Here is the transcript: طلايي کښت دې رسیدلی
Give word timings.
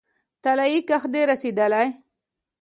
طلايي 0.43 0.79
کښت 0.89 1.09
دې 1.13 1.21
رسیدلی 1.31 1.87